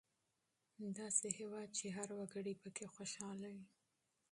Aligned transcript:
داسې 0.99 1.27
هېواد 1.37 1.69
چې 1.77 1.85
هر 1.97 2.09
وګړی 2.19 2.53
پکې 2.61 2.85
خوشحاله 2.95 3.47
وي. 3.55 3.65